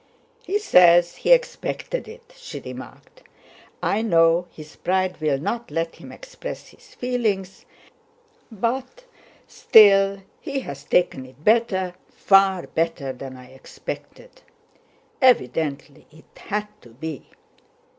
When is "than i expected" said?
13.13-14.41